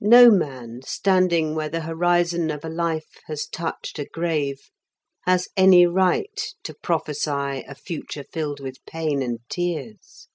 [0.00, 4.70] No man standing where the horizon of a life has touched a grave
[5.26, 10.28] has any right to prophesy a future filled with pain and tears.